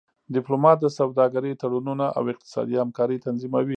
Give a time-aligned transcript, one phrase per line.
[0.35, 3.69] ډيپلومات د سوداګری تړونونه او اقتصادي همکاری تنظیموي.